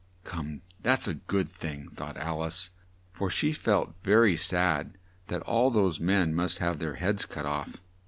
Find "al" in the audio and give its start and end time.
2.17-2.41